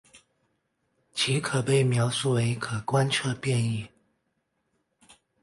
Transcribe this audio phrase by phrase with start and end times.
[1.13, 3.87] 其可被描述为可观测变异。